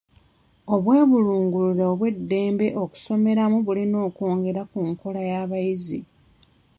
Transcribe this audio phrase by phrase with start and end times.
[0.73, 5.99] Obwebulungulule obw'eddembe okusomeramu bulina okwongera ku nkola y'abayizi.